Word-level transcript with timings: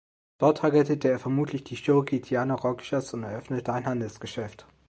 Dort 0.39 0.63
heiratete 0.63 1.09
er 1.09 1.19
vermutlich 1.19 1.63
die 1.63 1.75
Cherokee 1.75 2.21
Tiana 2.21 2.55
Rogers 2.55 3.13
und 3.13 3.21
eröffnete 3.21 3.71
ein 3.71 3.85
Handelsgeschäft. 3.85 4.65